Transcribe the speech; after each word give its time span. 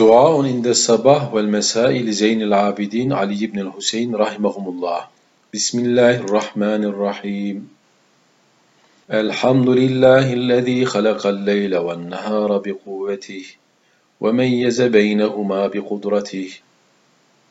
دعاء 0.00 0.42
عند 0.42 0.66
الصباح 0.66 1.34
والمساء 1.34 1.92
لزين 1.92 2.42
العابدين 2.42 3.12
علي 3.12 3.46
بن 3.46 3.58
الحسين 3.60 4.14
رحمهم 4.16 4.68
الله. 4.68 5.00
بسم 5.54 5.78
الله 5.78 6.16
الرحمن 6.24 6.84
الرحيم. 6.84 7.68
الحمد 9.10 9.68
لله 9.68 10.32
الذي 10.32 10.84
خلق 10.84 11.26
الليل 11.26 11.76
والنهار 11.76 12.58
بقوته 12.58 13.44
وميز 14.20 14.82
بينهما 14.82 15.66
بقدرته 15.66 16.50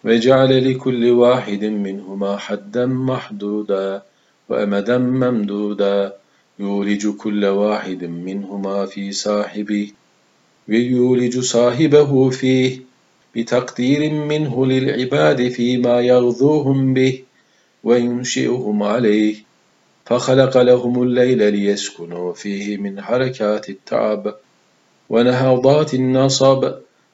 وجعل 0.03 0.71
لكل 0.71 1.11
واحد 1.11 1.63
منهما 1.65 2.37
حدا 2.37 2.85
محدودا 2.85 4.01
وأمدا 4.49 4.97
ممدودا 4.97 6.13
يولج 6.59 7.07
كل 7.07 7.45
واحد 7.45 8.03
منهما 8.03 8.85
في 8.85 9.11
صاحبه 9.11 9.91
ويولج 10.69 11.39
صاحبه 11.39 12.29
فيه 12.29 12.79
بتقدير 13.35 14.11
منه 14.13 14.65
للعباد 14.65 15.49
فيما 15.49 15.99
يغذوهم 16.01 16.93
به 16.93 17.23
وينشئهم 17.83 18.83
عليه. 18.83 19.35
فخلق 20.05 20.57
لهم 20.57 21.03
الليل 21.03 21.53
ليسكنوا 21.53 22.33
فيه 22.33 22.77
من 22.77 23.01
حركات 23.01 23.69
التعب 23.69 24.35
ونهضات 25.09 25.93
النصب 25.93 26.71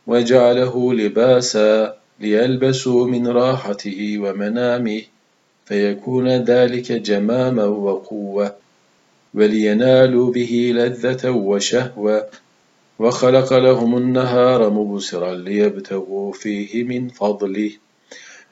وجعله 0.07 0.93
لباسا 0.93 1.93
ليلبسوا 2.19 3.07
من 3.07 3.27
راحته 3.27 4.17
ومنامه 4.19 5.01
فيكون 5.65 6.27
ذلك 6.27 6.91
جماما 6.91 7.65
وقوة 7.65 8.55
ولينالوا 9.33 10.31
به 10.31 10.71
لذة 10.75 11.29
وشهوة 11.29 12.25
وخلق 12.99 13.53
لهم 13.53 13.97
النهار 13.97 14.69
مبصرا 14.69 15.35
ليبتغوا 15.35 16.33
فيه 16.33 16.83
من 16.83 17.09
فضله 17.09 17.71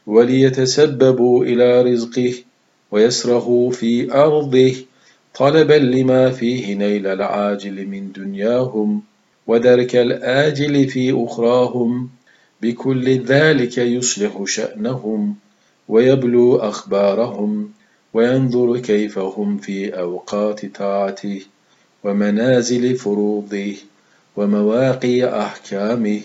وليتسببوا 0.08 1.46
إلى 1.46 1.82
رزقه 1.82 2.34
ويسرغوا 2.92 3.72
في 3.72 4.14
أرضه 4.14 4.74
طلبا 5.36 5.74
لما 5.74 6.32
فيه 6.32 6.74
نيل 6.76 7.08
العاجل 7.08 7.88
من 7.88 8.12
دنياهم 8.12 9.02
ودرك 9.48 9.96
الآجل 9.96 10.88
في 10.90 11.26
أخراهم 11.26 12.10
بكل 12.62 13.10
ذلك 13.10 13.78
يصلح 13.78 14.44
شأنهم 14.46 15.36
ويبلو 15.90 16.56
أخبارهم 16.56 17.72
وينظر 18.14 18.80
كيف 18.80 19.20
هم 19.20 19.58
في 19.58 20.00
أوقات 20.00 20.66
طاعته 20.66 21.42
ومنازل 22.04 22.96
فروضه 22.96 23.74
ومواقي 24.36 25.42
أحكامه 25.42 26.22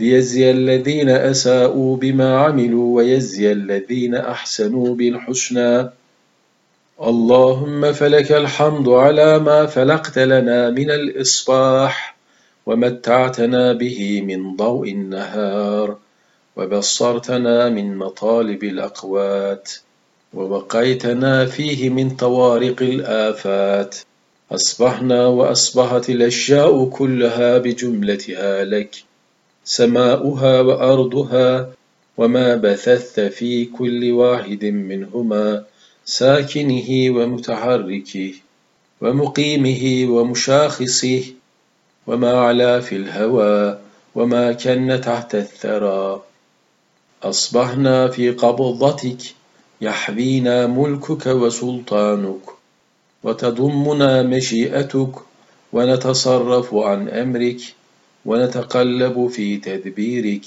ليجزي 0.00 0.50
الذين 0.50 1.08
أساءوا 1.10 1.96
بما 1.96 2.38
عملوا 2.38 2.96
ويجزي 2.96 3.52
الذين 3.52 4.14
أحسنوا 4.14 4.94
بالحسنى. 4.94 5.90
اللهم 7.02 7.92
فلك 7.92 8.32
الحمد 8.32 8.88
على 8.88 9.38
ما 9.38 9.66
فلقت 9.66 10.18
لنا 10.18 10.70
من 10.70 10.90
الإصباح 10.90 12.16
ومتعتنا 12.66 13.72
به 13.72 14.22
من 14.22 14.56
ضوء 14.56 14.88
النهار 14.90 15.96
وبصرتنا 16.56 17.68
من 17.68 17.96
مطالب 17.96 18.64
الأقوات 18.64 19.72
ووقيتنا 20.34 21.46
فيه 21.46 21.90
من 21.90 22.10
طوارق 22.10 22.82
الآفات. 22.82 23.96
أصبحنا 24.52 25.26
وأصبحت 25.26 26.10
الأشياء 26.10 26.84
كلها 26.84 27.58
بجملتها 27.58 28.64
لك 28.64 29.04
سماؤها 29.64 30.60
وأرضها 30.60 31.70
وما 32.16 32.54
بثثت 32.54 33.20
في 33.20 33.64
كل 33.64 34.12
واحد 34.12 34.64
منهما 34.64 35.64
ساكنه 36.04 37.10
ومتحركه 37.10 38.32
ومقيمه 39.00 40.12
ومشاخصه 40.14 41.24
وما 42.06 42.32
علا 42.40 42.80
في 42.80 42.96
الهوى 42.96 43.78
وما 44.14 44.52
كن 44.52 45.00
تحت 45.04 45.34
الثرى. 45.34 46.22
أصبحنا 47.22 48.08
في 48.08 48.30
قبضتك 48.30 49.22
يحوينا 49.80 50.66
ملكك 50.66 51.26
وسلطانك. 51.26 52.57
وتضمنا 53.24 54.22
مشيئتك 54.22 55.12
ونتصرف 55.72 56.74
عن 56.74 57.08
أمرك 57.08 57.60
ونتقلب 58.26 59.28
في 59.28 59.56
تدبيرك. 59.56 60.44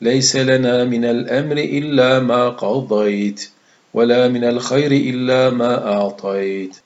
ليس 0.00 0.36
لنا 0.36 0.84
من 0.84 1.04
الأمر 1.04 1.56
إلا 1.58 2.20
ما 2.20 2.48
قضيت 2.48 3.50
ولا 3.94 4.28
من 4.28 4.44
الخير 4.44 4.92
إلا 4.92 5.50
ما 5.50 5.92
أعطيت. 5.92 6.76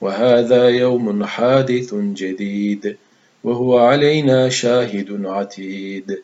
وهذا 0.00 0.68
يوم 0.68 1.24
حادث 1.24 1.94
جديد 1.94 2.96
وهو 3.44 3.78
علينا 3.78 4.48
شاهد 4.48 5.26
عتيد. 5.26 6.18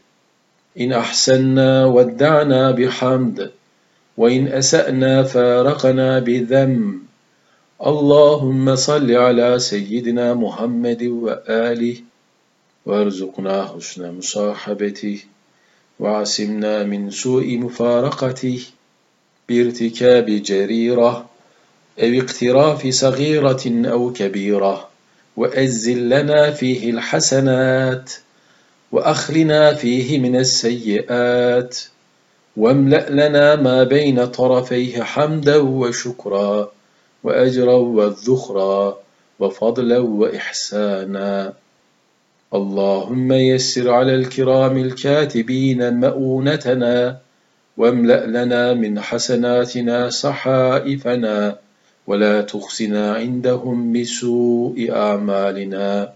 إن 0.80 0.92
أحسنا 0.92 1.86
ودعنا 1.86 2.70
بحمد 2.70 3.50
وإن 4.16 4.48
أسأنا 4.48 5.22
فارقنا 5.22 6.18
بذنب. 6.18 7.11
اللهم 7.86 8.76
صل 8.76 9.10
على 9.10 9.58
سيدنا 9.58 10.34
محمد 10.34 11.02
وآله 11.02 11.96
وارزقنا 12.86 13.66
حسن 13.66 14.18
مصاحبته 14.18 15.18
وعصمنا 16.00 16.82
من 16.84 17.10
سوء 17.10 17.58
مفارقته 17.58 18.60
بارتكاب 19.48 20.26
جريرة 20.26 21.26
أو 22.02 22.12
اقتراف 22.20 22.86
صغيرة 22.86 23.64
أو 23.66 24.12
كبيرة 24.12 24.88
وأزل 25.36 26.08
لنا 26.08 26.50
فيه 26.50 26.90
الحسنات 26.90 28.12
وأخلنا 28.92 29.74
فيه 29.74 30.18
من 30.18 30.36
السيئات 30.36 31.78
واملأ 32.56 33.10
لنا 33.10 33.56
ما 33.56 33.84
بين 33.84 34.26
طرفيه 34.26 35.02
حمدا 35.02 35.56
وشكرا. 35.56 36.72
وأجرا 37.24 37.74
والذخرا 37.74 38.98
وفضلا 39.40 39.98
وإحسانا. 39.98 41.52
اللهم 42.54 43.32
يسر 43.32 43.90
على 43.90 44.14
الكرام 44.14 44.76
الكاتبين 44.78 46.00
مؤونتنا 46.00 47.18
واملأ 47.76 48.26
لنا 48.26 48.74
من 48.74 49.00
حسناتنا 49.00 50.10
صحائفنا 50.10 51.58
ولا 52.06 52.40
تخزنا 52.40 53.14
عندهم 53.14 53.92
بسوء 53.92 54.90
أعمالنا. 54.92 56.12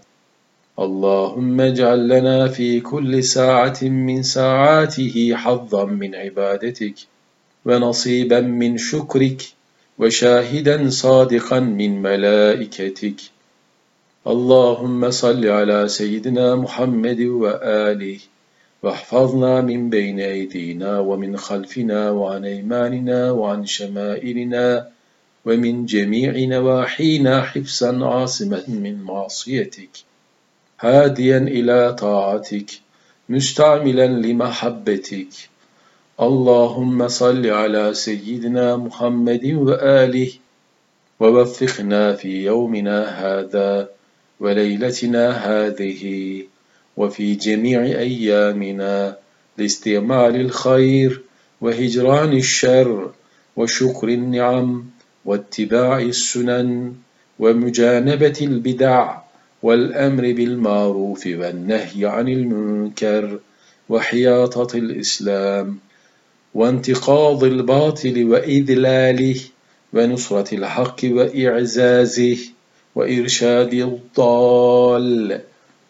اللهم 0.79 1.61
اجعل 1.61 2.07
لنا 2.07 2.47
في 2.47 2.79
كل 2.79 3.23
ساعة 3.23 3.79
من 3.81 4.23
ساعاته 4.23 5.33
حظا 5.35 5.85
من 5.85 6.15
عبادتك 6.15 6.95
ونصيبا 7.65 8.39
من 8.41 8.77
شكرك 8.77 9.56
وشاهدا 9.99 10.89
صادقا 10.89 11.59
من 11.59 12.01
ملائكتك. 12.01 13.15
اللهم 14.27 15.09
صل 15.11 15.45
على 15.47 15.87
سيدنا 15.87 16.55
محمد 16.55 17.21
وآله 17.21 18.19
واحفظنا 18.83 19.61
من 19.61 19.89
بين 19.89 20.19
أيدينا 20.19 20.99
ومن 20.99 21.37
خلفنا 21.37 22.11
وعن 22.11 22.45
أيماننا 22.45 23.31
وعن 23.31 23.65
شمائلنا 23.65 24.87
ومن 25.45 25.85
جميع 25.85 26.33
نواحينا 26.57 27.41
حفظا 27.41 28.05
عاصما 28.05 28.63
من 28.67 29.03
معصيتك. 29.03 29.89
هاديا 30.79 31.37
إلى 31.37 31.93
طاعتك 31.93 32.69
مستعملا 33.29 34.07
لمحبتك. 34.07 35.27
اللهم 36.21 37.07
صل 37.07 37.45
على 37.47 37.93
سيدنا 37.93 38.75
محمد 38.75 39.45
وآله 39.45 40.31
ووفقنا 41.19 42.13
في 42.13 42.45
يومنا 42.45 42.99
هذا 43.05 43.89
وليلتنا 44.39 45.29
هذه 45.31 46.03
وفي 46.97 47.35
جميع 47.35 47.81
أيامنا 47.81 49.17
لاستعمال 49.57 50.35
الخير 50.41 51.21
وهجران 51.61 52.33
الشر 52.33 53.11
وشكر 53.55 54.07
النعم 54.09 54.85
واتباع 55.25 55.99
السنن 55.99 56.93
ومجانبة 57.39 58.37
البدع 58.41 59.17
والأمر 59.63 60.23
بالمعروف 60.33 61.27
والنهي 61.27 62.05
عن 62.05 62.27
المنكر 62.27 63.39
وحياطة 63.89 64.77
الإسلام. 64.77 65.86
وانتقاض 66.57 67.43
الباطل 67.43 68.23
وإذلاله 68.25 69.39
ونصرة 69.93 70.55
الحق 70.55 70.99
وإعزازه 71.03 72.37
وإرشاد 72.95 73.73
الضال 73.73 75.41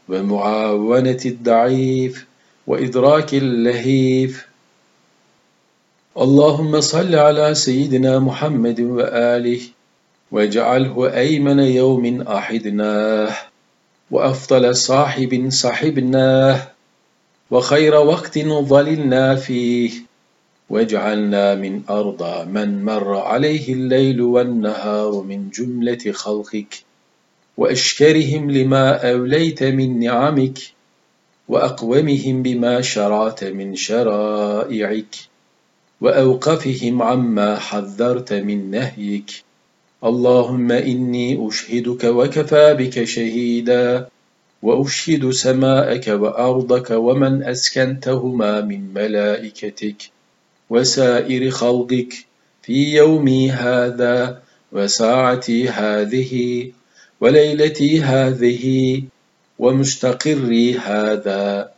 ومعاونة 0.10 1.20
الضعيف 1.26 2.26
وإدراك 2.68 3.34
اللهيف. 3.34 4.48
اللهم 6.18 6.82
صل 6.82 7.16
على 7.16 7.56
سيدنا 7.56 8.20
محمد 8.20 8.80
وآله 8.82 9.62
واجعله 10.32 11.18
أيمن 11.18 11.60
يوم 11.60 12.22
أحدناه 12.22 13.36
وأفضل 14.12 14.76
صاحب 14.76 15.50
صحبناه 15.50 16.68
وخير 17.52 17.96
وقت 17.96 18.40
ظللنا 18.40 19.36
فيه. 19.36 20.07
واجعلنا 20.70 21.56
من 21.56 21.82
أرضى 21.90 22.46
من 22.46 22.86
مر 22.86 23.18
عليه 23.18 23.74
الليل 23.74 24.22
والنهار 24.22 25.22
من 25.22 25.50
جملة 25.50 26.12
خلقك 26.12 26.84
وأشكرهم 27.58 28.52
لما 28.52 29.12
أوليت 29.12 29.64
من 29.64 30.00
نعمك 30.00 30.60
وأقومهم 31.48 32.44
بما 32.44 32.82
شرعت 32.82 33.44
من 33.44 33.76
شرائعك 33.76 35.16
وأوقفهم 36.02 37.02
عما 37.02 37.60
حذرت 37.60 38.34
من 38.34 38.72
نهيك 38.72 39.44
اللهم 40.04 40.72
إني 40.72 41.48
أشهدك 41.48 42.04
وكفى 42.04 42.74
بك 42.74 43.04
شهيدا 43.04 44.08
وأشهد 44.62 45.30
سماءك 45.30 46.08
وأرضك 46.08 46.92
ومن 46.92 47.44
أسكنتهما 47.44 48.62
من 48.62 48.94
ملائكتك 48.94 50.17
وسائر 50.70 51.50
خلقك 51.50 52.14
في 52.62 52.96
يومي 52.96 53.52
هذا 53.52 54.42
وساعتي 54.72 55.70
هذه 55.70 56.34
وليلتي 57.22 58.02
هذه 58.02 59.02
ومستقري 59.60 60.78
هذا. 60.78 61.72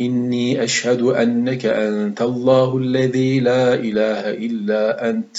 إني 0.00 0.64
أشهد 0.64 1.02
أنك 1.02 1.66
أنت 1.66 2.22
الله 2.22 2.78
الذي 2.78 3.40
لا 3.40 3.74
إله 3.74 4.30
إلا 4.30 5.10
أنت. 5.10 5.36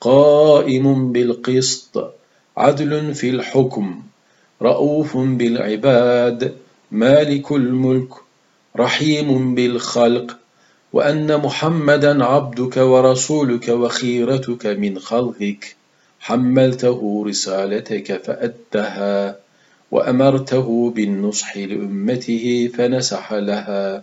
قائم 0.00 1.12
بالقسط 1.12 2.14
عدل 2.56 3.14
في 3.14 3.30
الحكم 3.30 4.02
رؤوف 4.62 5.16
بالعباد 5.16 6.54
مالك 6.90 7.52
الملك 7.52 8.08
رحيم 8.76 9.54
بالخلق 9.54 10.38
وأن 10.96 11.36
محمدا 11.36 12.24
عبدك 12.24 12.76
ورسولك 12.76 13.68
وخيرتك 13.68 14.66
من 14.66 14.98
خلقك. 14.98 15.76
حملته 16.20 17.24
رسالتك 17.26 18.22
فأدها 18.24 19.36
وأمرته 19.90 20.92
بالنصح 20.96 21.56
لأمته 21.56 22.70
فنسح 22.74 23.32
لها. 23.32 24.02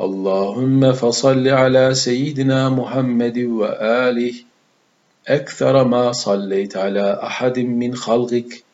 اللهم 0.00 0.92
فصل 0.92 1.48
على 1.48 1.94
سيدنا 1.94 2.68
محمد 2.68 3.38
وآله. 3.38 4.32
أكثر 5.28 5.84
ما 5.84 6.12
صليت 6.12 6.76
على 6.76 7.20
أحد 7.22 7.58
من 7.58 7.94
خلقك. 7.94 8.64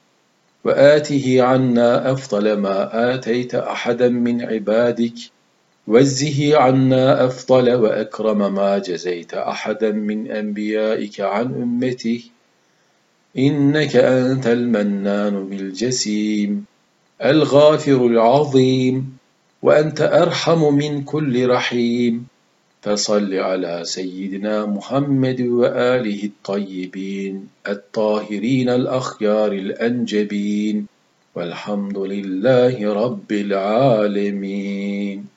وآته 0.65 1.43
عنا 1.43 2.13
أفضل 2.13 2.57
ما 2.57 3.15
آتيت 3.15 3.55
أحدا 3.55 4.09
من 4.09 4.43
عبادك. 4.43 5.36
وزه 5.87 6.57
عنا 6.57 7.25
أفضل 7.25 7.75
وأكرم 7.75 8.55
ما 8.55 8.79
جزيت 8.79 9.35
أحدا 9.35 9.91
من 9.93 10.31
أنبيائك 10.31 11.21
عن 11.21 11.47
أمته 11.47 12.23
إنك 13.39 13.97
أنت 13.97 14.47
المنان 14.47 15.49
بالجسيم 15.49 16.65
الغافر 17.25 18.07
العظيم 18.07 19.17
وأنت 19.63 20.01
أرحم 20.01 20.75
من 20.75 21.03
كل 21.03 21.49
رحيم 21.49 22.27
فصل 22.83 23.35
على 23.35 23.81
سيدنا 23.85 24.67
محمد 24.67 25.41
وآله 25.41 26.25
الطيبين 26.25 27.49
الطاهرين 27.69 28.69
الأخيار 28.69 29.53
الأنجبين 29.53 30.87
والحمد 31.35 31.99
لله 31.99 32.93
رب 33.05 33.33
العالمين 33.33 35.27